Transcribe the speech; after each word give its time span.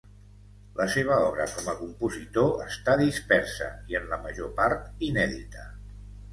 La 0.79 0.87
seva 0.93 1.17
obra 1.25 1.45
com 1.57 1.69
a 1.73 1.75
compositor 1.81 2.65
està 2.65 2.97
dispersa 3.03 3.71
i, 3.93 4.01
en 4.03 4.11
la 4.15 4.21
major 4.27 4.53
part, 4.59 4.93
inèdita. 5.13 5.71